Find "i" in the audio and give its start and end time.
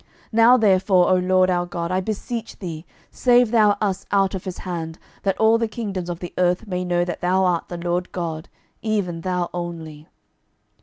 1.91-1.99